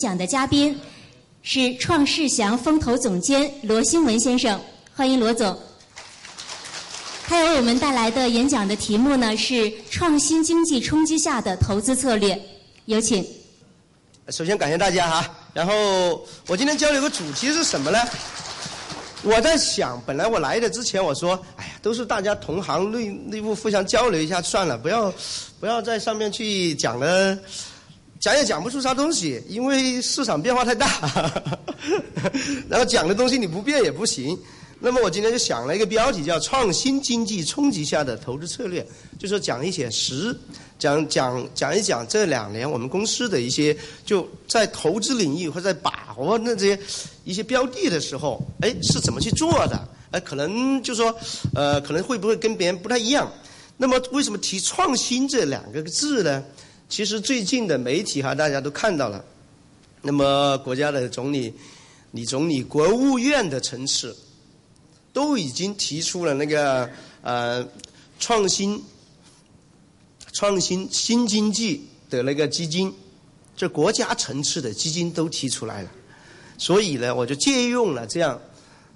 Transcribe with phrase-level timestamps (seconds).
[0.00, 0.80] 讲的嘉宾
[1.42, 4.58] 是创世祥风投总监罗新文先生，
[4.96, 5.54] 欢迎罗总。
[7.28, 12.40] 他为我们带来的演讲的题目呢是“创新经济冲击下的投资策略”，
[12.86, 13.22] 有请。
[14.28, 17.98] 首先感谢大家哈，然后我今天交流的主题是什么呢？
[19.22, 25.12] 我在想，本来我来的之前我说，哎呀，都是大家同行内内部互相交流一下算了，不要
[25.60, 27.38] 不要在上面去讲了。
[28.20, 30.86] 讲也讲不出啥东西，因为市场变化太大，
[32.68, 34.38] 然后讲的东西你不变也不行。
[34.78, 38.86] 那么我今天就想了一个标题，叫“创新经济冲击下的投资策略”，
[39.18, 40.34] 就说讲一些实，
[40.78, 46.78] 讲讲讲一讲这两年我们公司的一些就在投资领域或者在把握那些
[47.24, 49.88] 一些标的的时候，哎是怎么去做的？
[50.10, 51.14] 哎，可能就说
[51.54, 53.30] 呃，可能会不会跟别人不太一样？
[53.78, 56.44] 那么为什么提“创新”这两个字呢？
[56.90, 59.24] 其实最近的媒体哈，大家都看到了。
[60.02, 61.54] 那么国家的总理、
[62.10, 64.14] 李总理、国务院的层次，
[65.12, 66.90] 都已经提出了那个
[67.22, 67.64] 呃
[68.18, 68.82] 创新、
[70.32, 72.92] 创新新经济的那个基金，
[73.56, 75.90] 这国家层次的基金都提出来了。
[76.58, 78.40] 所以呢，我就借用了这样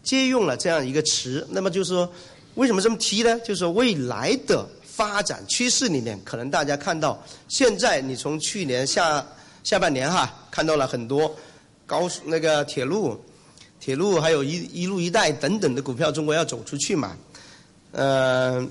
[0.03, 1.47] 借用了这样一个词。
[1.49, 2.13] 那么就是说，
[2.57, 3.39] 为什么这么提呢？
[3.39, 4.69] 就是说未来的。
[4.97, 9.27] 发展趋势里面，可能大家看到，现在你从去年下
[9.65, 11.35] 下半年哈，看到了很多
[11.85, 13.21] 高速那个铁路、
[13.81, 17.17] 铁路还有一一路一带等等的股票，中国要走出去嘛？
[17.91, 18.65] 呃，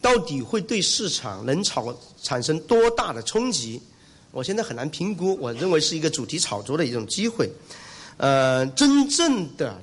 [0.00, 3.80] 到底会对市场能炒产生多大的冲击？
[4.32, 5.38] 我现在很难评估。
[5.40, 7.48] 我认为是一个主题炒作的一种机会。
[8.16, 9.80] 呃，真正的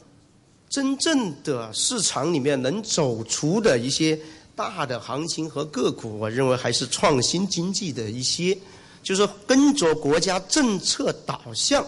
[0.68, 4.20] 真正的市场里面能走出的一些。
[4.56, 8.56] 大的行情和个股，我认为还是创新经济的一些，
[9.02, 11.84] 就是跟着国家政策导向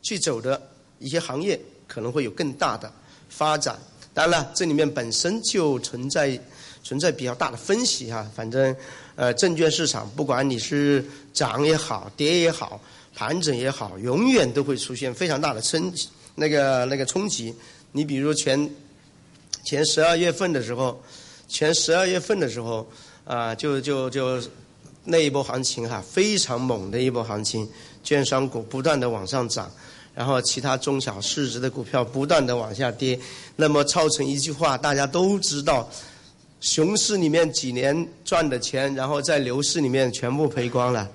[0.00, 0.60] 去走的
[0.98, 2.90] 一些行业，可能会有更大的
[3.28, 3.78] 发展。
[4.14, 6.40] 当然了，这里面本身就存在
[6.82, 8.26] 存在比较大的分歧哈。
[8.34, 8.74] 反正
[9.16, 11.04] 呃，证券市场不管你是
[11.34, 12.80] 涨也好，跌也好，
[13.14, 15.92] 盘整也好，永远都会出现非常大的冲
[16.34, 17.54] 那个那个冲击。
[17.92, 18.74] 你比如前
[19.64, 20.98] 前十二月份的时候。
[21.50, 22.88] 前十二月份的时候，
[23.24, 24.40] 啊，就就就
[25.02, 27.68] 那一波行情哈，非常猛的一波行情，
[28.04, 29.68] 券商股不断的往上涨，
[30.14, 33.18] 然后其他中小市值的股票不断的往下跌，
[33.56, 35.90] 那么造成一句话，大家都知道，
[36.60, 41.10] 熊市里面几年赚的钱，然后在牛市里面全部赔光了，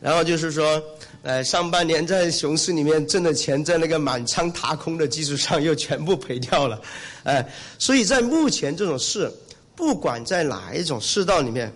[0.00, 0.82] 然后就是说，
[1.22, 6.80] 呃，上半年在熊市里面挣的钱，在那个满仓踏空的基础上又全部赔掉了，
[7.24, 7.46] 哎，
[7.78, 9.30] 所以在目前这种市。
[9.76, 11.70] 不管在哪一种世道里面，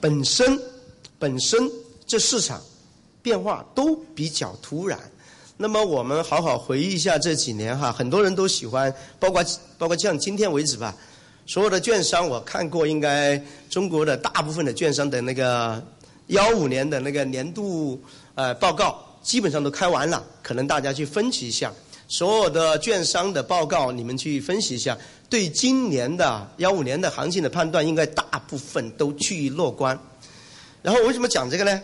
[0.00, 0.58] 本身
[1.18, 1.70] 本身
[2.06, 2.60] 这市场
[3.20, 4.98] 变化都比较突然。
[5.58, 9.44] 那么我们好好回忆一下这几年哈，很多人都喜欢，包括
[9.76, 10.96] 包括像今天为止吧，
[11.46, 13.36] 所有的券商我看过，应该
[13.68, 15.84] 中国的大部分的券商的那个
[16.28, 18.02] 幺五年的那个年度
[18.34, 21.70] 呃报告基本上都开完了，可能大家去分析一下
[22.08, 24.96] 所有的券商的报告，你们去分析一下。
[25.30, 29.98] 对今年的幺五年的行情的判断，应该大部分都趋于乐观。
[30.82, 31.80] 然后为什么讲这个呢？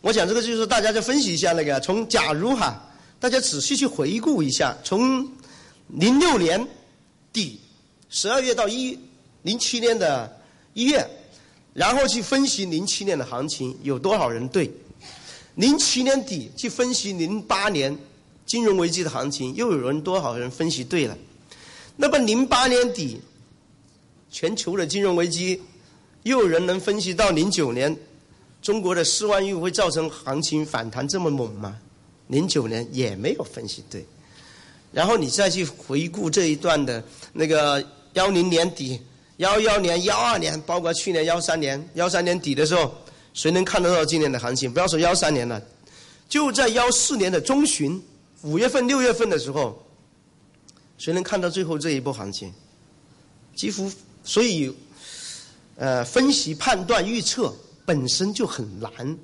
[0.00, 2.80] 我讲这个就是大家再分析一下那个，从假如哈，
[3.18, 5.28] 大家仔细去回顾一下，从
[5.88, 6.64] 零六年
[7.32, 7.58] 底
[8.08, 8.96] 十二月到一
[9.42, 10.40] 零七年的
[10.74, 11.04] 一月，
[11.74, 14.70] 然后去分析零七年的行情有多少人对？
[15.56, 17.98] 零七年底去分析零八年
[18.44, 21.18] 金融危机的行情，又有人多少人分析对了？
[21.98, 23.18] 那么，零八年底，
[24.30, 25.62] 全球的金融危机，
[26.24, 27.96] 又有人能分析到零九年
[28.60, 31.74] 中国的四万亿会造成行情反弹这么猛吗？
[32.26, 34.04] 零九年也没有分析对。
[34.92, 37.02] 然后你再去回顾这一段的
[37.32, 37.82] 那个
[38.12, 39.00] 幺零年底、
[39.38, 42.94] 幺幺年、幺二年，包括去年幺三年、幺三年底的时候，
[43.32, 44.70] 谁能看得到今年的行情？
[44.70, 45.62] 不要说幺三年了，
[46.28, 48.02] 就在幺四年的中旬，
[48.42, 49.82] 五月份、六月份的时候。
[50.98, 52.52] 谁能看到最后这一波行情？
[53.54, 53.90] 几乎，
[54.22, 54.74] 所以，
[55.76, 57.54] 呃，分析、判断、预测
[57.84, 59.18] 本身就很难，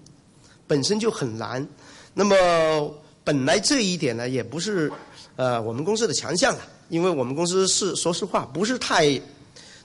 [0.67, 1.67] 本身就很难。
[2.15, 4.91] 那么，本来这一点呢，也不是
[5.37, 9.21] 呃我们公司的强项了，因为我们公司是说实话不是太。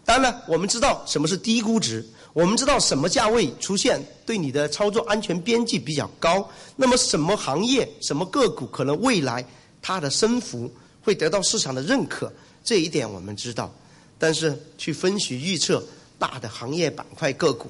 [0.06, 6.50] 当然，我们知道什么是低估值，我们知道什么价位出现对你的操作安全边际比较高。
[6.78, 9.46] 那么，什么行业、什么个股可能未来
[9.82, 10.72] 它的升幅？
[11.08, 12.30] 会得到市场的认可，
[12.66, 13.74] 这一点我们知道，
[14.20, 15.82] 但是去分析预测
[16.20, 17.70] 大的行业板块个股，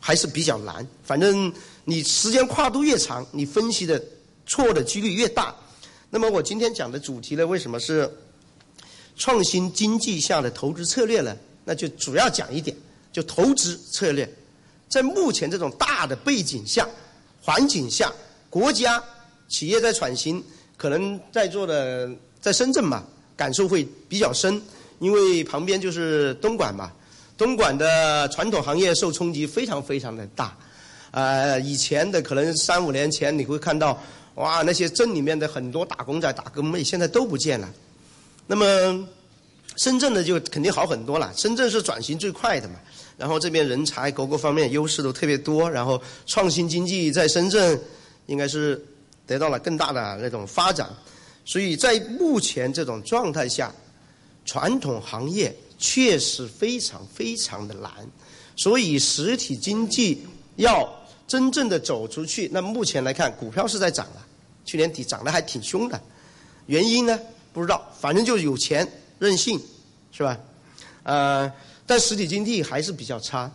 [0.00, 0.84] 还是比较难。
[1.04, 1.52] 反正
[1.84, 4.02] 你时间跨度越长，你分析的
[4.44, 5.54] 错的几率越大。
[6.10, 8.12] 那么我今天讲的主题呢，为什么是
[9.14, 11.36] 创新经济下的投资策略呢？
[11.64, 12.76] 那就主要讲一点，
[13.12, 14.28] 就投资策略，
[14.88, 16.88] 在目前这种大的背景下、
[17.40, 18.12] 环境下，
[18.50, 19.00] 国家
[19.46, 20.42] 企业在转型，
[20.76, 22.10] 可能在座的
[22.40, 23.04] 在深圳嘛，
[23.36, 24.60] 感受会比较深，
[24.98, 26.92] 因为旁边就是东莞嘛，
[27.36, 30.56] 东莞的传统行业受冲击非常非常的大，
[31.10, 34.00] 呃，以前的可能三五年前你会看到。
[34.34, 37.68] 哇，那些镇里面的很多打工仔、打工妹现在都不见了。
[38.46, 38.64] 那么，
[39.74, 41.32] 深圳的就肯定好很多了。
[41.36, 42.76] 深圳是转型最快的嘛，
[43.16, 47.76] 然后这边人才各个方面优势都特别多，然后创新经济在深圳
[48.26, 48.80] 应该是
[49.26, 50.88] 得到了更大的那种发展。
[51.48, 53.74] 所以在目前这种状态下，
[54.44, 57.90] 传统行业确实非常非常的难。
[58.54, 60.86] 所以实体经济要
[61.26, 64.26] 真正的走出去，那目前来看，股票是在涨了。
[64.66, 65.98] 去年底涨得还挺凶的，
[66.66, 67.18] 原因呢
[67.54, 68.86] 不知道，反正就是有钱
[69.18, 69.58] 任性，
[70.12, 70.38] 是吧？
[71.04, 71.50] 呃，
[71.86, 73.50] 但实体经济还是比较差，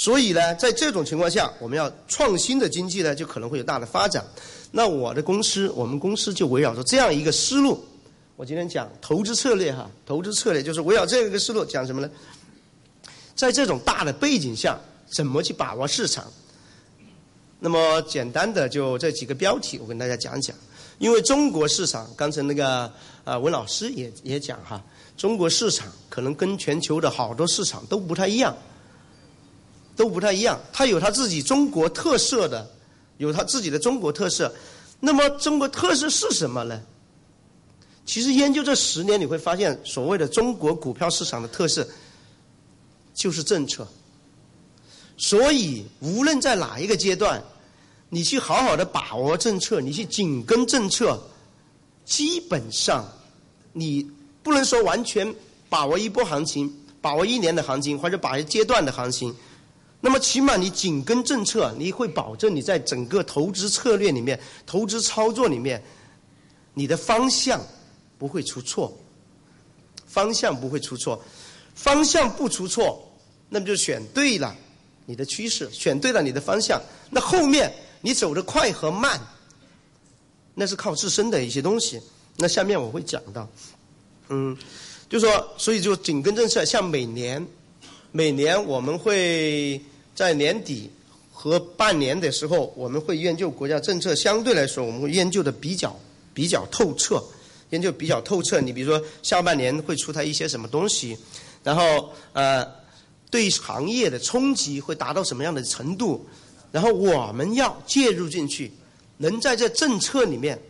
[0.00, 4.24] 所以呢，在这种情况下，我们要创新的经济呢，就可能会有大的发展。
[4.70, 7.84] 那我的公司，我们公司就围绕着这样一个思路，
[8.34, 12.10] 我今天讲投资策略哈，投资策略就是围绕这样一个思路讲什么呢？
[13.34, 16.24] 在这种大的背景下，怎么去把握市场？
[17.58, 20.56] 那么简单的就这几个标题，我跟大家讲讲。
[20.98, 22.90] 因为中国市场，刚才那个
[23.24, 24.82] 啊文老师也也讲哈，
[25.18, 28.56] 中国市场可能跟全球的好多市场都不太一样，
[30.00, 30.58] 都不太一样。
[30.72, 32.66] 它有它自己中国特色的，
[33.18, 34.50] 有它自己的中国特色。
[34.98, 36.80] 那么中国特色是什么呢？
[38.06, 41.86] 其实研究这十年，你会发现，所谓的中国股票市场的特色，
[43.12, 43.86] 就是政策。
[45.18, 47.42] 所以，无论在哪一个阶段，
[48.08, 51.22] 你去好好的把握政策，你去紧跟政策，
[52.06, 53.06] 基本上，
[53.74, 54.10] 你
[54.42, 55.34] 不能说完全
[55.68, 59.36] 把握一波行情，把握一年的行情，或者把握阶段的行情。
[60.00, 65.82] 那么，起码你紧跟政策，你会保证你在整个投资策略里面、投资操作里面，
[66.74, 67.60] 你的方向
[68.18, 68.96] 不会出错。
[70.06, 71.22] 方向不会出错，
[71.72, 73.00] 方向不出错，
[73.48, 74.56] 那么就选对了。
[75.06, 79.20] 你的趋势选对了你的方向，那后面你走的快和慢，
[80.52, 82.00] 那是靠自身的一些东西。
[82.36, 83.48] 那下面我会讲到，
[84.30, 84.56] 嗯，
[85.08, 87.46] 就说所以就紧跟政策，像每年，
[88.10, 89.80] 每年我们会
[90.20, 90.90] 在年底
[91.32, 95.98] 和半年的时候，我们会研究国家政策，相对来说我们会研究的比较
[96.34, 97.24] 比较透彻，
[97.70, 98.60] 研究比较透彻。
[98.60, 101.16] 你比如说下半年会出台一些什么东西，
[101.64, 102.66] 然后呃。
[103.30, 106.26] 对行业的冲击会达到什么样的程度？
[106.72, 108.72] 然后我们要介入进去，
[109.18, 110.60] 能在这政策里面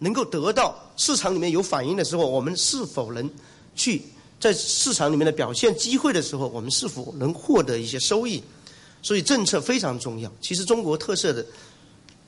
[0.00, 3.30] 能够得到市场里面有反应的时候，我们是否能
[3.76, 4.02] 去
[4.40, 8.42] 在市场里面的表现机会的时候，我们是否能获得一些收益？
[9.02, 10.32] 所以政策非常重要。
[10.40, 11.44] 其实中国特色的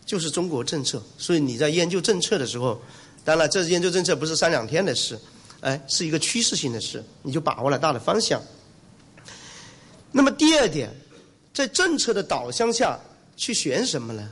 [0.04, 1.02] 就是中国政策。
[1.16, 2.78] 所以你在研究政策的时候，
[3.24, 5.18] 当然这研究政策不是三两天的事，
[5.60, 8.42] 哎，是一个趋势性的事，你就把握了大的方向。
[10.12, 10.94] 那么第二点，
[11.52, 12.98] 在政策的导向下
[13.36, 14.30] 去选什么呢？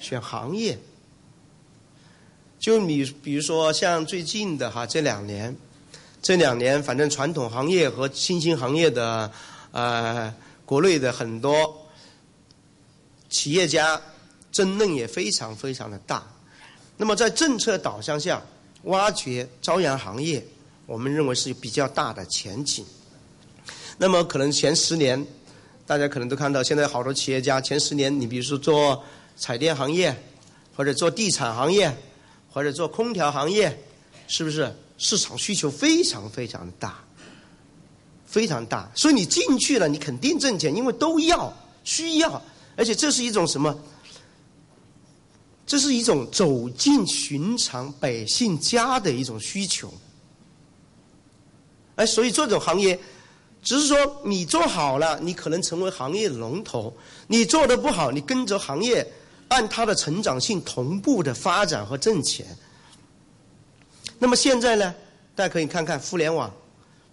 [0.00, 0.78] 选行业。
[2.58, 5.56] 就你比如说像最近的哈这两年，
[6.20, 9.30] 这两年反正传统行业和新兴行业的
[9.70, 10.34] 呃
[10.66, 11.86] 国内的很多
[13.30, 13.98] 企业家
[14.52, 16.26] 争论也非常非常的大。
[16.98, 18.42] 那么在政策导向下
[18.82, 20.44] 挖掘朝阳行业，
[20.84, 22.84] 我们认为是比较大的前景。
[23.98, 25.26] 那么可能前十年，
[25.86, 29.02] 大家可能都看到，现在好多企业家前十年，你比如说做
[29.36, 30.14] 彩电行业，
[30.76, 31.96] 或者做地产行业，
[32.50, 33.78] 或者做空调行业，
[34.26, 37.04] 是不是市场需求非常非常大，
[38.26, 38.90] 非常大？
[38.94, 41.52] 所以你进去了，你肯定挣钱，因为都要
[41.84, 42.42] 需要，
[42.76, 43.74] 而且这是一种什么？
[45.66, 49.92] 这是一种走进寻常百姓家的一种需求。
[51.96, 52.98] 哎，所以这种行业。
[53.62, 56.88] 只是说你做好了，你可能成为行业的龙头；
[57.26, 59.04] 你做的不好，你跟着行业
[59.48, 62.46] 按它的成长性同步的发展和挣钱。
[64.20, 64.94] 那么现在呢，
[65.34, 66.48] 大家可以看看互联网、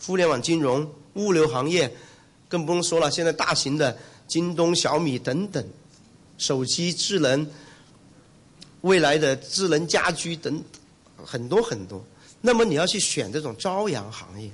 [0.05, 1.91] 互联网金融、物流行业，
[2.48, 3.10] 更不用说了。
[3.10, 5.65] 现在大型的京东、小米等等，
[6.38, 7.48] 手机、智能、
[8.82, 10.63] 未来的智能家居等
[11.15, 12.03] 很多很多。
[12.41, 14.50] 那么你要去选这种朝阳行业。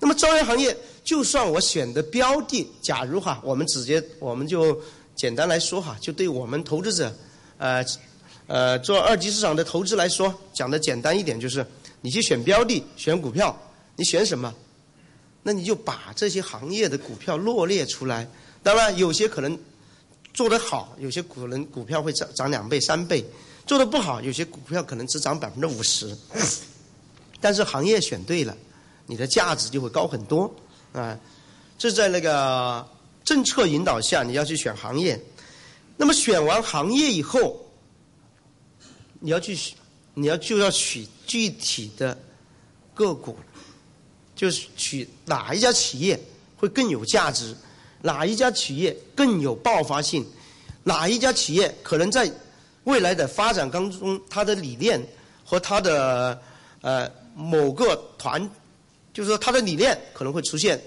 [0.00, 4.80] 那么朝阳行业，就算我选的标的，假如哈，我们直接我们就
[5.14, 7.12] 简单来说哈，就对我们投资者，
[7.58, 7.84] 呃
[8.46, 11.66] 呃做二级市场的投资来说，讲的简单一点就是，
[12.00, 13.56] 你去选标的、选股票，
[13.96, 14.54] 你选什么？
[15.48, 18.28] 那你就把这些行业的股票罗列出来。
[18.62, 19.58] 当然，有些可能
[20.34, 23.24] 做得好，有些可能股票会涨涨两倍、三倍；
[23.64, 26.14] 做得不好，有些股票可能只涨百分之五十。
[27.40, 28.54] 但是行业选对了。
[29.06, 30.54] 你的价值就会高很多，
[30.92, 31.18] 啊，
[31.78, 32.86] 这在那个
[33.24, 35.18] 政策引导下，你要去选行业。
[35.96, 37.58] 那么选完行业以后，
[39.18, 39.58] 你要去，
[40.12, 42.18] 你要就要取具体的
[42.92, 43.38] 个股，
[44.38, 46.18] 就是取哪一家企业
[46.56, 47.52] 会更有价值，
[48.02, 50.24] 哪一家企业更有爆发性，
[50.84, 52.32] 哪一家企业可能在
[52.84, 55.04] 未来的发展当中，它的理念
[55.44, 56.40] 和它的
[56.82, 58.48] 呃某个团。
[59.10, 60.80] 就是说，他的理念可能会出现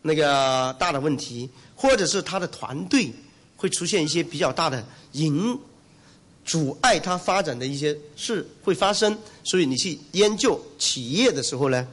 [0.00, 3.12] 那个大的问题，或者是他的团队
[3.58, 5.58] 会出现一些比较大的影
[6.46, 9.18] 阻碍他发展的一些事会发生。
[9.44, 11.86] 所以你去研究企业的时候呢，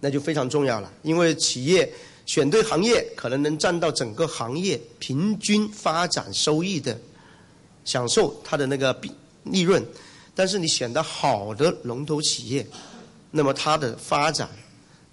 [0.00, 0.92] 那就非常重要了。
[1.02, 1.92] 因为企业
[2.26, 6.98] 选对行业，可能能占到整个行业平均发展收益的
[7.84, 8.98] 享受它的那个
[9.44, 9.84] 利润。
[10.34, 12.66] 但是你选的好的龙头企业。
[13.30, 14.48] 那么它的发展，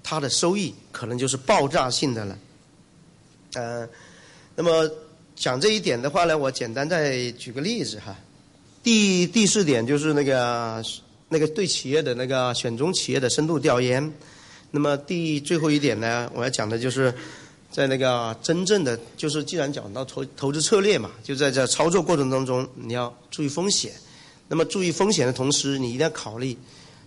[0.02, 2.38] 它的收益可能就是爆炸性的了。
[3.56, 3.90] 呃，
[4.56, 4.90] 那么
[5.36, 8.16] 讲这一点的话呢，我简单再举个例子哈。
[8.82, 10.82] 第第四点就是那个
[11.28, 14.14] 那个对企业的那个选中企业的深度调研。
[14.76, 17.14] 那么第最后一点呢，我要讲的就是
[17.72, 23.94] 在那个真正的就是既然讲到投投资策略嘛，就在这操作过程当中你要注意风险。
[24.50, 26.58] 那么注意风险的同时，你一定要考虑。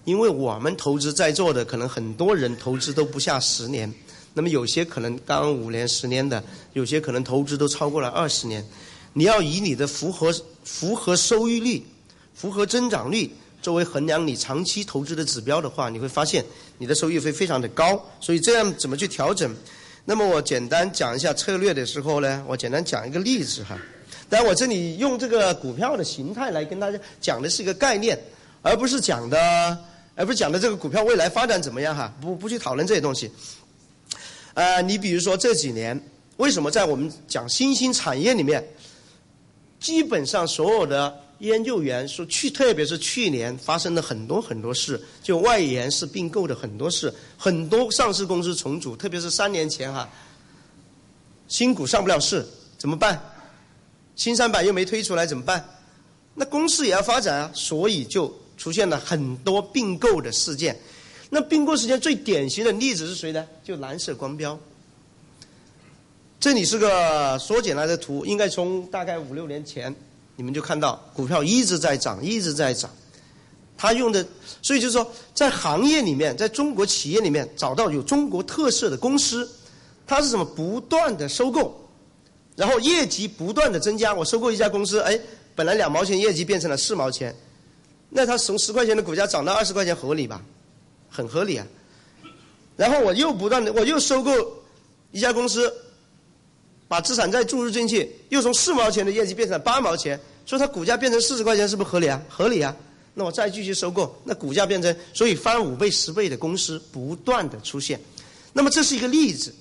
[0.06, 3.92] 因为我们投资在座的可能很多人投资都不下十年，
[4.32, 8.64] 那么有些可能刚五年、十年的，有些可能投资都超过了二十年。
[9.12, 10.34] 你要以你的符合
[10.64, 11.84] 符合收益率、
[12.32, 16.44] 符合增长率作为衡量你长期投资的指标的话，你会发现
[16.78, 18.00] 你的收益会非常的高。
[18.20, 19.54] 所以这样怎么去调整？
[20.04, 23.78] 那么我简单讲一下策略的时候呢，我简单讲一个例子哈。
[24.28, 28.18] 但我这里用这个股票的形态来跟大家讲的是一个概念，
[28.62, 29.78] 而不是讲的。
[30.14, 32.12] 而不是讲的这个股票未来发展怎么样哈？
[32.20, 33.30] 不不去讨论这些东西。
[34.54, 35.96] 呃，你比如说这几年，
[36.38, 38.66] 为什么在我们讲新兴产业里面，
[39.78, 50.08] 基本上所有的研究员说去，特别是去年发生了很多很多事，就外延是并购的很多事，很多上市公司重组，特别是三年前哈，
[51.48, 53.20] 新股上不了市怎么办？
[54.16, 55.64] 新三板又没推出来怎么办？
[56.34, 58.32] 那公司也要发展啊，所以就。
[58.58, 60.76] 出现了很多并购的事件，
[61.30, 63.46] 那并购事件最典型的例子是谁呢？
[63.62, 64.58] 就蓝色光标。
[66.40, 69.94] 这里是个缩减来的图，应该从大概五六年前，
[70.38, 72.88] 你们就看到股票一直在涨，一直在涨。
[73.76, 74.24] 他用的，
[74.62, 79.50] 所以就是说，在行业里面，在中国企业里面找到有中国特色的公司，
[80.06, 80.44] 它是什么？
[80.44, 81.76] 不断的收购，
[82.54, 84.14] 然后业绩不断的增加。
[84.14, 85.18] 我收购一家公司，哎，
[85.56, 87.34] 本来两毛钱业绩变成了四毛钱。
[88.08, 90.40] 那它从十块钱的股价涨到二十块钱合理吧？
[91.10, 91.66] 很合理啊。
[92.76, 94.32] 然后我又不断的，我又收购
[95.10, 95.72] 一家公司，
[96.88, 102.20] 把资产再注入进去，又从四毛钱的业绩变成八毛钱，所以它股价变成四十块钱，是不是合理啊？
[102.28, 102.74] 合理啊。
[103.14, 108.00] 那我再继续收购，那股价变成，所以翻五倍、十倍的公司不断的出现。
[108.52, 109.54] 那么这是一个例子。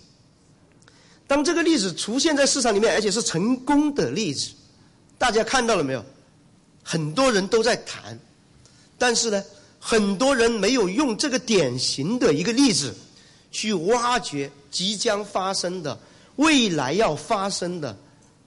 [1.27, 4.51] 当这个例子出现在市场里面，而且是成功的例子，
[5.17, 6.05] 大家看到了没有？
[6.83, 8.17] 很多人都在谈。
[8.97, 9.43] 但是呢，
[9.79, 12.95] 很多人没有用这个典型的一个例子，
[13.51, 15.99] 去挖掘即将发生的、
[16.37, 17.95] 未来要发生的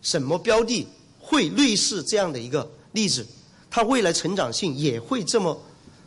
[0.02, 0.84] 什么标的
[1.20, 3.24] 会类似这样的一个例子，
[3.70, 5.56] 它未来成长性也会这么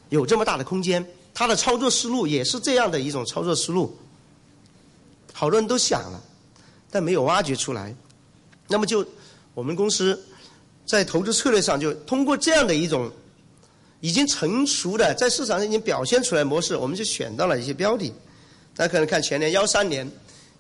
[0.10, 3.96] 有这么大的空间，它的操作思路也是这样的一种操作思路。
[5.32, 6.22] 好多人都想了，
[6.92, 7.96] 但没有挖掘出来。
[8.68, 9.06] 那么就
[9.54, 10.22] 我们公司
[10.86, 13.12] 在投资策略上，就通过这样的一种。
[14.06, 18.14] 已经成熟的，在市场上已经表现出来模式，我们就选到了一些标的。
[18.76, 20.06] 大家可能看前年幺三年，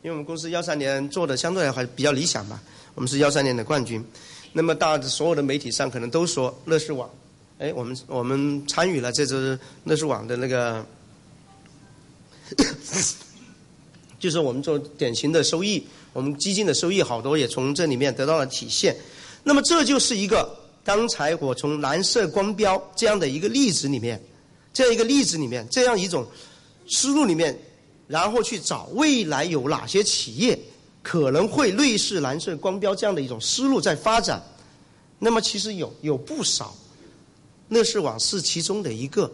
[0.04, 2.62] 因为我们公司幺三年做的相对来还比较理想吧，
[2.94, 4.04] 我们是幺三年的冠军。
[4.52, 7.10] 那么大的所有的媒体上可能都说乐视网，
[7.58, 10.86] 哎，我们我们参与了这支乐视网的那个，
[14.20, 15.82] 就是我们做典型的收益，
[16.12, 18.96] 我们基金的收益好多也从这里面得到了体现。
[19.44, 20.60] 那么这就是一个。
[20.86, 24.22] 刚才我从蓝色光标这样的一个例子里面，
[24.74, 26.28] 这样一个例子里面，这样一种
[26.90, 27.58] 思路里面，
[28.14, 30.60] 然后去找未来有哪些企业
[31.02, 34.40] 可能会类似蓝色光标这样的一种思路在发展。
[35.18, 36.76] 那么其实有有不少，
[37.70, 39.32] 乐视网是其中的一个。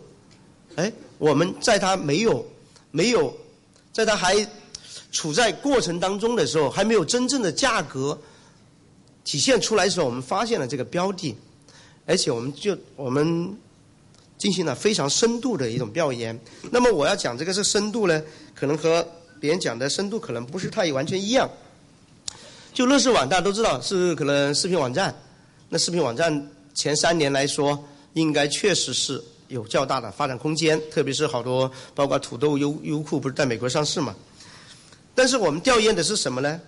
[0.78, 2.46] 哎，我们在它没有
[2.92, 3.36] 没有，
[3.92, 4.48] 在它还
[5.12, 8.18] 处在过程当中的时候，还没有真正的价格
[9.26, 11.36] 体现出来的时候，我们发现了这个标的，
[12.06, 13.58] 而且我们就我们
[14.40, 16.40] 进行了非常深度的一种调研。
[16.72, 18.24] 那么我要讲这个是深度呢，
[18.56, 19.08] 可能和
[19.40, 21.48] 别人讲的深度可能不是太完全一样。
[22.74, 25.14] 就乐视网大家都知道是可能视频网站。
[25.68, 27.78] 那视频网站前三年来说，
[28.14, 34.16] 应该确实是有较大的发展空间，特别是好多包括土豆、优优酷不是在美国上市嘛？
[35.14, 36.60] 但是我们调研的是什么呢？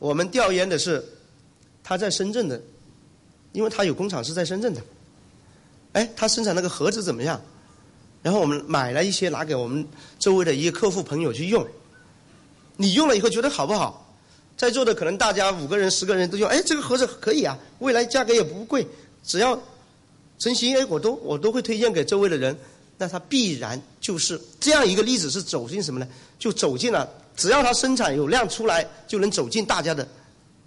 [0.00, 1.04] 我们调研的是
[1.84, 2.60] 他在深圳的，
[3.52, 4.82] 因为他有工厂是在深圳的。
[5.92, 7.40] 哎，他生产那个盒子怎么样？
[8.22, 9.86] 然后我们买了一些拿给我们
[10.18, 11.66] 周围的一些客户朋友去用。
[12.76, 14.04] 你用了以后觉得好不好？
[14.56, 18.86] 在座的可能大家五个人、十个人都用，哎，这个盒子可以啊，未来价格也不贵，
[19.24, 19.60] 只要
[20.38, 22.56] 成型，哎，我都我都会推荐给周围的人。
[23.00, 26.08] 那它必然就是这样一个例子，是走进什么呢？
[26.40, 30.06] 就走进了，只要它生产有量出来，就能走进大家的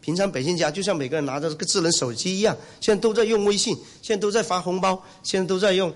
[0.02, 5.94] 平常百姓家，就像每个人拿着个智能手机一样，现在都在用微信，现在都在发红包，现在都在用，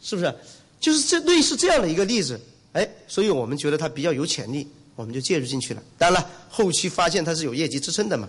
[0.00, 0.34] 是不是？
[0.80, 2.40] 就是这类似这样的一个例子，
[2.72, 4.66] 哎，所以我们觉得它比较有潜力。
[4.94, 5.82] 我们就介入进去了。
[5.96, 8.28] 当然了，后期发现它是有业绩支撑的嘛。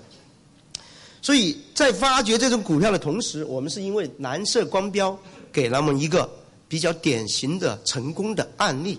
[1.21, 5.17] 所以在发掘这种股票的同时，我们是因为蓝色光标
[5.51, 6.27] 给了我们一个
[6.69, 8.97] 比较典型的成功的案例。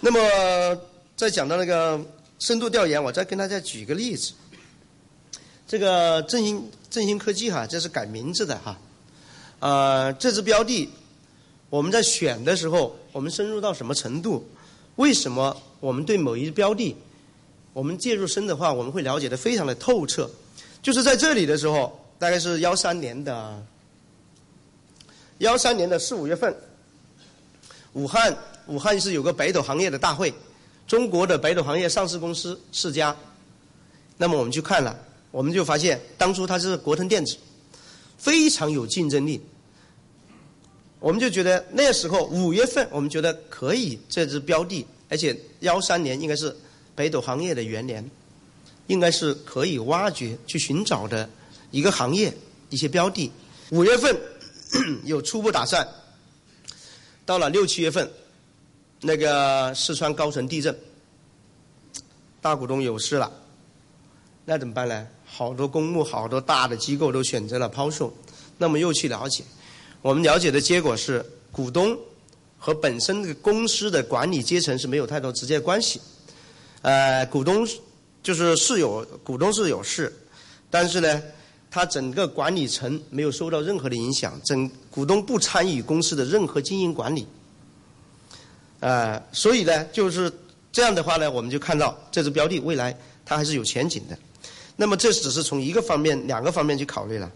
[0.00, 0.80] 那么，
[1.16, 2.00] 再讲到那个
[2.38, 4.32] 深度调研，我再跟大家举一个例子。
[5.70, 8.76] 这个振兴振兴科技哈，这是改名字的哈。
[9.60, 10.90] 呃，这支标的
[11.68, 14.44] 我们在选的时候，我们深入到什么程度？
[14.96, 15.56] 为什么？
[15.78, 16.96] 我们对某一标的，
[17.72, 20.28] 我们介入深的话，我们会了解的非常的透彻。
[20.82, 23.64] 就是在这里的时候，大概是幺三年的
[25.38, 26.52] 幺三年的四五月份，
[27.92, 28.36] 武汉
[28.66, 30.34] 武汉是有个北斗行业的大会，
[30.88, 33.16] 中国的北斗行业上市公司四家，
[34.16, 34.98] 那么我们去看了，
[35.30, 37.36] 我们就发现当初它是国腾电子，
[38.18, 39.40] 非常有竞争力。
[40.98, 44.86] 我们就觉得那时候五月份，我们觉得可以这只标的。
[45.08, 46.54] 而且幺三年应该是
[46.94, 48.08] 北斗行业的元年，
[48.86, 51.28] 应该是可以挖掘去寻找的
[51.70, 52.32] 一个行业
[52.68, 53.32] 一些标的。
[53.70, 54.16] 五月份
[55.04, 55.88] 有初步打算，
[57.24, 58.08] 到了六七月份，
[59.00, 60.78] 那个四川高层地震，
[62.40, 63.32] 大股东有事了，
[64.44, 65.08] 那怎么办呢？
[65.32, 68.12] 好多公募、好多大的机构都选择了抛售，
[68.58, 69.44] 那么又去了解，
[70.02, 71.96] 我们了解的结果是股东。
[72.62, 75.98] 和本身这个公司的管理阶层是没有太多直接关系，
[76.82, 77.66] 呃，股东
[78.22, 80.14] 就是是有股东是有事，
[80.68, 81.22] 但是呢，
[81.70, 87.26] 他整个管理层没有受到任何的影响，整股东不参与公司的任何经营管理，
[88.80, 90.30] 呃，所以呢，就是
[90.70, 94.18] 这样的话呢，我们就看到这只标的未来它还是有前景的。
[94.80, 97.30] 那么这只是从一个方面、两个方面去考虑了，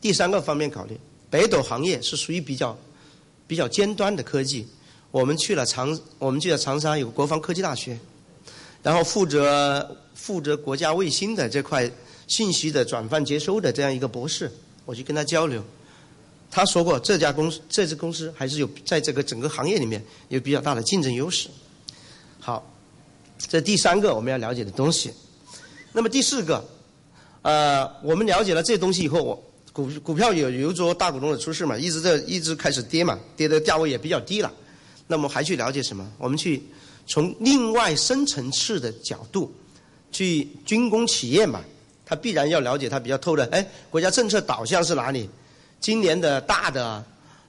[0.00, 0.96] 第三个方面考虑，
[1.28, 2.78] 北斗行业是属于比较。
[3.48, 4.68] 比较尖端的科技，
[5.10, 7.98] 我们去了长，我们去了长沙有国防科技大学，
[8.82, 11.90] 然后负责负责国家卫星的这块
[12.26, 14.52] 信息的转换接收的这样一个博士，
[14.84, 15.64] 我去跟他交流，
[16.50, 21.48] 他说过这家公司这支公司还是有在这个整个行业里面有比较大的竞争优势。
[22.38, 22.70] 好，
[23.38, 25.10] 这第三个我们要了解的东西，
[25.92, 26.64] 那么第四个，
[27.42, 29.44] 呃，我们了解了这东西以后，我。
[29.70, 34.52] 股股票有有着大股东的出事嘛，一直在一直开始跌嘛，跌的价位也比较低了。
[35.06, 36.10] 那么还去了解什么？
[36.18, 36.60] 我们去
[37.06, 39.54] 从另外深层次的角度
[40.10, 41.60] 去军工企业嘛，
[42.04, 43.46] 他必然要了解他比较透的。
[43.52, 45.30] 哎，国家政策导向是哪里？
[45.78, 47.04] 今年的大的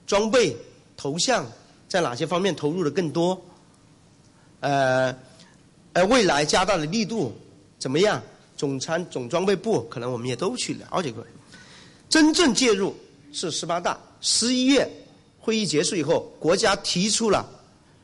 [0.06, 0.56] 装备
[0.95, 1.43] 投向
[1.88, 3.41] 在哪些方面投入的更多？
[4.60, 5.15] 呃，
[5.93, 7.36] 呃，未来加大的力度
[7.80, 8.22] 怎么样？
[8.58, 11.26] 总参总装备部可能我们也都去了解过。
[12.10, 12.94] 真正介入
[13.32, 14.86] 是十八大十一月
[15.39, 17.50] 会议结束以后，国家提出了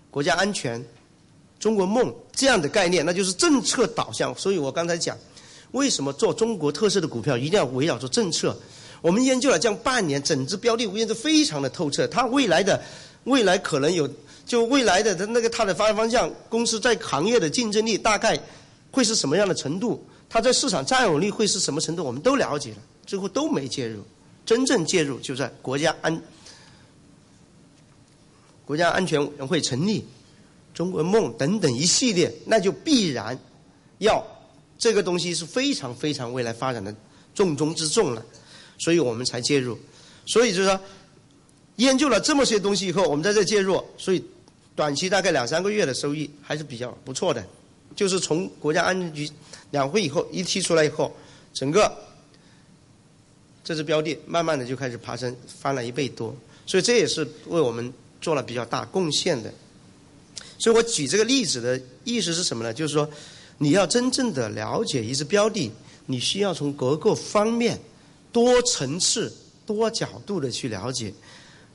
[0.10, 0.82] 国家安全、
[1.60, 4.34] 中国梦这样的概念，那就是政策导向。
[4.38, 5.18] 所以我刚才讲，
[5.72, 8.58] 为什么做中国特色的股票一定要围绕着政策？
[9.02, 12.08] 我们研究了将半年，整只标的物研究非常的透彻。
[12.08, 12.82] 它未来的
[13.26, 14.10] 未来可能有，
[14.46, 18.40] 就未来的那个它的发展方向，公司在行业的竞争力大概
[18.96, 20.02] 会是什么样的程度？
[20.30, 22.04] 它在市场占有率会是什么程度？
[22.06, 22.78] 我们都了解了。
[23.06, 24.02] 最后都没介入，
[24.46, 26.22] 真正介入就在国家安
[28.66, 30.06] 国家安全委员会成立，
[30.74, 33.38] 中国梦等等一系列，那就必然
[34.00, 34.26] 要
[34.80, 36.96] 这个东西是非常非常未来发展的
[37.36, 38.26] 重中之重了，
[38.80, 39.78] 所以我们才介入。
[40.26, 40.80] 所以就是说，
[41.76, 44.24] 研究了这么些东西以后，我们在这介入，所以
[44.76, 47.46] 短期大概两三个月的收益还是比较不错的。
[47.95, 49.30] 就是从国家安全局
[49.71, 51.13] 两会以后一提出来以后，
[51.54, 51.91] 整个
[53.63, 56.36] 这只标的慢慢的就开始爬升，翻了一倍多。
[56.65, 59.54] 所以这也是为我们做了比较大贡献的。
[60.58, 62.74] 所以我举这个例子的意思是什么呢？
[62.74, 63.10] 就是说，
[63.58, 65.71] 你要真正的了解一只标的，
[66.06, 67.80] 你需要从各个方面、
[68.32, 69.34] 多层次、
[69.65, 71.13] 多角度的去了解，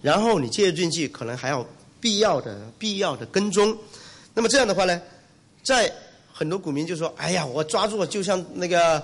[0.01, 1.67] 然后你介入进去，可能还要
[2.01, 3.77] 必要的、必要的跟踪。
[4.35, 5.01] 那么这样的话呢，
[5.63, 5.93] 在
[6.33, 9.03] 很多股民就说：“哎呀，我抓住就像那个，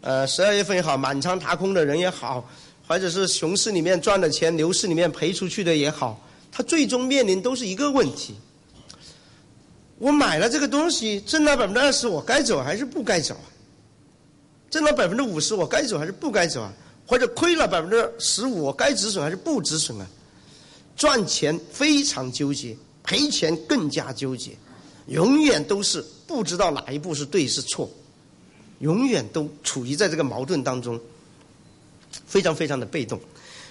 [0.00, 2.48] 呃，十二月份也好，满仓踏空的人也好，
[2.86, 8.34] 或者是熊市里面赚的钱，牛市里面赔出去的也好，他最终面临都是一个问题。”
[9.98, 13.46] 我买了这个东西，挣了百分之二十，我该走还是不该走啊？
[14.68, 16.72] 挣了百分之五十，我该走还是不该走啊？
[17.06, 20.06] 或者亏了百分之十五，我该止损还是不止损啊？
[20.96, 24.52] 赚钱非常纠结，赔钱更加纠结，
[25.06, 27.90] 永远都是不知道哪一步是对是错，
[28.80, 31.00] 永远都处于在这个矛盾当中，
[32.26, 33.18] 非常非常的被动，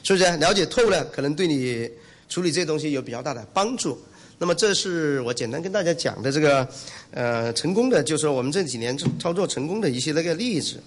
[0.04, 0.26] 是不是？
[0.38, 1.89] 了解透了，可能对你
[2.30, 4.00] 处理这些东西有比较大的帮助。
[4.38, 6.67] 那么这是我简单跟大家讲的这个，
[7.12, 10.82] 呃，成功的，就是我们这几年操作成功的一些那个例子。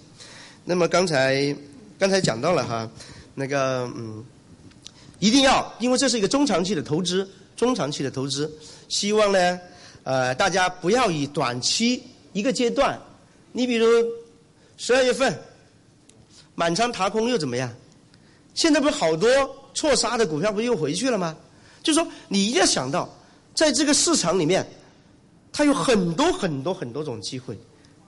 [0.64, 1.54] 那么刚才
[1.96, 2.90] 刚才讲到了哈，
[3.34, 4.24] 那个嗯，
[5.20, 8.52] 一定要，因为这是一个中长期的投资，中长期的投资，
[8.88, 9.60] 希望呢，
[10.04, 12.98] 呃，大家不要以短期一个阶段，
[13.52, 13.86] 你比如
[14.76, 15.36] 十二月份
[16.54, 17.68] 满仓踏空又怎么样？
[18.54, 19.28] 现在不是好多
[19.74, 21.36] 错杀的股票不又回去了吗？
[21.82, 23.12] 就说你一定要想到。
[23.54, 24.66] 在这个市场里面，
[25.52, 27.56] 它有很多很多很多种机会，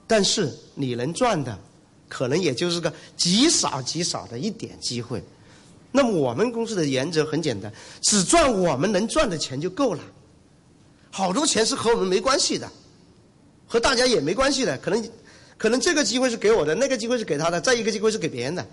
[0.05, 1.57] 但是你能赚的，
[2.09, 5.23] 可能也就是个极少极少的一点机会。
[5.93, 10.03] 那么我们公司的原则很简单，只赚我们能赚的钱就够了。
[11.17, 12.71] 好多钱是和我们没关系的，
[13.67, 14.77] 和大家也没关系的。
[14.77, 15.11] 可能
[15.57, 18.67] 可能这个机会是给我的，那个机会是给他的，再一个机会是给别人的。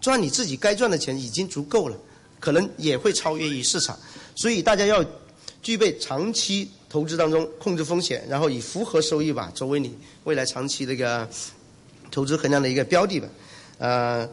[0.00, 1.98] 赚你自己该赚的钱已经足够了，
[2.40, 3.98] 可能也会超越于市场。
[4.34, 5.04] 所以大家要。
[5.62, 11.26] 具备长期投资当中控制风险，然后以符合收益吧作为你未来长期这个
[12.10, 13.26] 投资衡量的一个标的吧。
[13.78, 14.28] 呃，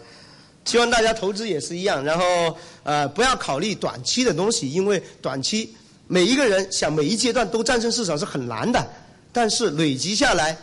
[0.65, 5.73] 希望大家投资也是一样，然后呃不要考虑短期的东西，因为短期
[6.11, 8.85] 每一个人想每一阶段都战胜市场是很难的，
[9.31, 10.57] 但是累积下来，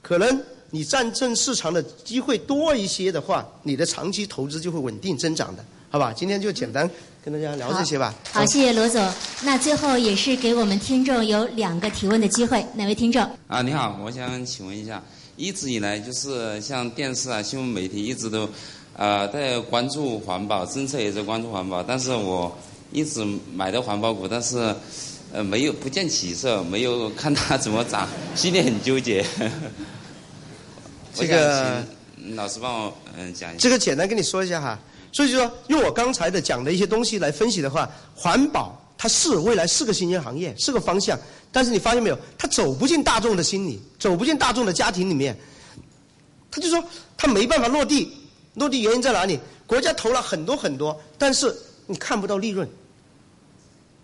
[0.00, 6.12] 可能你战胜市场的机会多一些的话，你的长期投资就会稳定增长的，好吧？
[6.12, 6.88] 今天就简单。
[7.24, 8.12] 跟大家聊这些吧。
[8.32, 9.12] 好，谢谢罗总。
[9.42, 13.22] 那最后也是给我们听众有两个提问的机会，哪位听众？
[13.46, 15.02] 啊，你好，我想请问一下，
[15.36, 18.48] 一直以来就是像电视啊、新闻媒体一直都，
[18.96, 22.52] 呃，在关注环保政策，也在关注环保，但是我
[22.92, 23.24] 一直
[23.54, 24.74] 买的环保股，但是
[25.32, 29.24] 呃没有不见起色，没有看它怎么涨，心里很纠结。
[31.14, 31.82] 这个
[32.34, 33.58] 老师帮我嗯讲一下。
[33.58, 34.78] 这个简单跟你说一下哈。
[35.10, 41.18] 所以就说，用我刚才的讲的一些东西来分析的话，环保它是未来是个新兴行业，是个方向。
[41.50, 45.36] 但是你发现没有，它走不进大众的心里，走不进大众的家庭里面。
[46.50, 46.82] 他就说，
[47.16, 48.10] 他没办法落地，
[48.54, 49.38] 落地原因在哪里？
[49.66, 51.54] 国家投了很多很多，但是
[51.86, 52.66] 你看不到利润，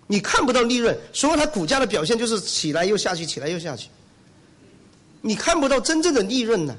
[0.08, 3.88] 你看不到利润，所以它股价的表现就是起来又下去，起来又下去。
[5.20, 6.74] 你看不到真正的利润呢。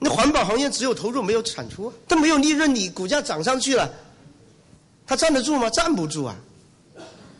[0.00, 3.92] 那环保行业只有投入没有产出，它没有利润，你股价涨上去了，
[5.06, 5.68] 它站得住吗？
[5.70, 6.36] 站不住啊，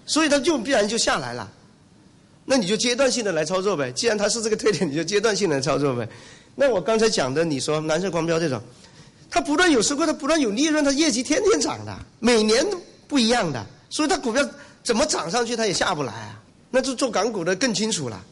[0.06, 1.50] 所以它就必然就下来了。
[2.44, 3.92] 那你就阶段性的来操作呗。
[3.92, 6.08] 既然它是这个特点，你就阶段性的操作呗。
[6.56, 8.60] 那我刚才讲的，你说蓝色光标这种，
[9.30, 12.66] 它不断有收获，它不断有利润，它业绩天天涨的，每年
[13.06, 14.44] 不一样的，所以它股票
[14.88, 16.42] 怎么涨上去，它也下不来啊。
[16.70, 18.24] 那就做港股的更清楚了，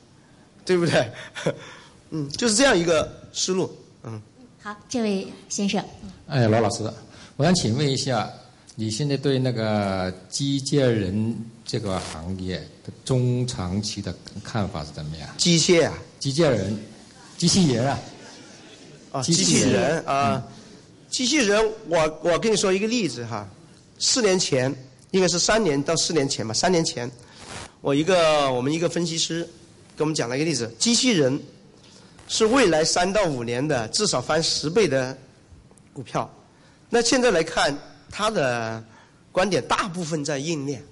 [0.64, 1.12] 对不对？
[2.09, 3.71] 嗯，就是这样一个思路。
[4.05, 4.19] 嗯，
[4.62, 5.85] 好，这位先生。
[6.27, 6.90] 哎，罗老师，
[7.37, 8.27] 我想请问一下，
[8.75, 15.29] 你现在对那个机械人这个行业的中长期的看法是怎么样？
[15.37, 16.79] 机械啊，机械人，
[17.37, 17.99] 机器人啊，
[19.12, 20.42] 啊，机器人啊，
[21.11, 23.47] 机器人，我我跟你说一个例子哈，
[23.99, 24.75] 四年前，
[25.11, 27.11] 应该是三年到四年前吧，三年前，
[27.81, 29.49] 我一个我们一个分析师
[29.97, 31.40] 给我们讲了一个例子，机器人。
[32.29, 35.16] 是未来三到五年的至少翻十倍的
[35.92, 36.29] 股票，
[36.90, 37.73] 那现在来看
[38.11, 38.83] 他的
[39.31, 40.85] 观点大部分在应验，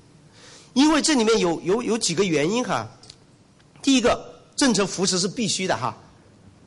[0.75, 2.89] 因为这里面有有有几个原因哈。
[3.83, 5.93] 第一个，政策扶持是必须的哈。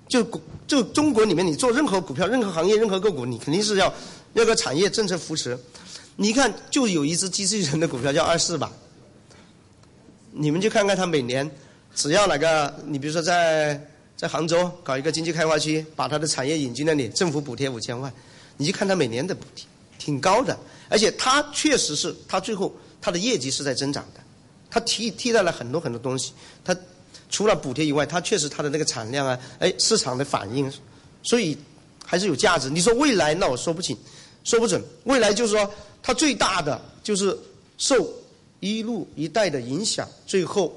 [0.09, 0.21] 就
[0.67, 3.93] 就中国里面，你做任何股票、任何行业、任何个股，你肯定是要
[4.33, 5.57] 要个产业政策扶持。
[6.19, 8.71] 你看，就有一只机器人的股票叫二四吧，
[10.31, 11.49] 你们就看看，它每年
[11.95, 13.79] 只要哪个，你比如说在
[14.15, 18.11] 在杭州搞一个经济开发区，把它的产业引进那里，政府补贴五千万，
[18.57, 19.65] 你就看它每年的补贴，
[19.97, 20.57] 挺高的，
[20.89, 24.19] 而且它确实是它最后它的业绩是在增长的，
[24.69, 26.33] 它替替代了很多很多东西，
[26.65, 26.75] 它。
[27.29, 30.71] 除了补贴以外，它确实它的那个产量啊，哎，市场的反应，
[31.21, 31.57] 所以
[32.05, 32.69] 还是有价值。
[32.69, 33.97] 你说未来，那我说不清，
[34.47, 34.81] 说不准。
[35.03, 35.69] 未来就是说，
[36.01, 37.37] 它最大的就是
[37.77, 38.09] 受
[38.61, 40.73] “一路一带”的影响，最后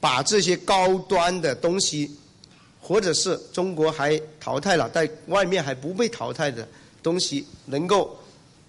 [0.00, 2.10] 把这些高端的东西，
[2.80, 6.66] 或者是中国还淘汰了，在外面还不被淘汰的
[7.02, 8.18] 东西，能够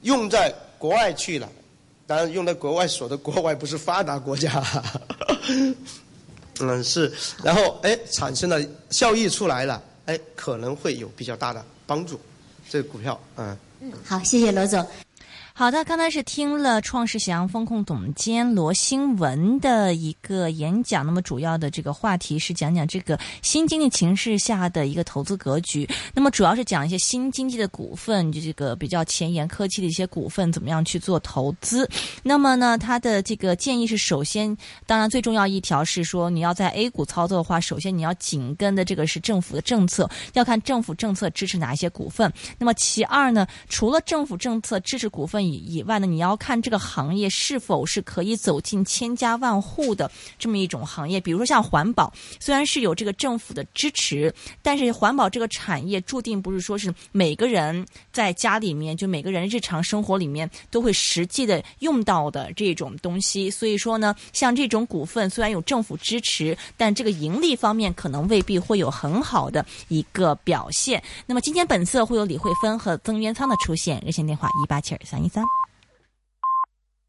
[0.01, 1.49] 用在国外去了。
[2.05, 4.61] 当然，用在国外所的国外不是发达国家。
[6.59, 7.09] 嗯，是，
[7.41, 12.19] 然后哎，产生了效益出来了，哎，可能会有比较大的帮助，
[12.69, 13.57] 这个股票，嗯。
[13.81, 14.85] 嗯，好，谢谢罗总。
[15.57, 25.89] 好的，刚才是听了创世祥风控总监罗新文的一个演讲，那么主要的这个话题是讲讲这个新经济形势下的一个投资格局。
[26.13, 31.89] 那么主要是讲一些新经济的股份，就这个比较前沿科技的一些股份怎么样去做投资。
[32.21, 42.29] 那么呢，他的这个建议是，首先，当然最重要一条是说，你要在 A 股操作的话，首先你要紧跟的这个是政府的政策，要看政府政策支持哪一些股份。
[42.57, 45.44] 那么其二呢，除了政府政策支持股份。
[45.45, 51.19] 以以外呢，你要看这个行业是否是可以走进千家万户的这么一种行业。
[51.19, 63.49] 比如说像环保，虽然是有这个政府的支持，但是环保这个产业注定不是说是每个人在家里面，就每个人日常生活里面都会实际的用到的这种东西。
[63.49, 71.01] 所以说呢，像这种股份虽然有政府支持，但这个盈利方面可能未必会有很好的一个表现。
[71.25, 75.64] 那么今天本色会有李慧芬和曾元仓的出现，热线电话一八七二三一三。